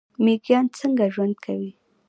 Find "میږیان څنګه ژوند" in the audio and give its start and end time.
0.23-1.35